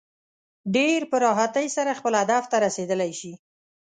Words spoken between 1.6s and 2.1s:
سره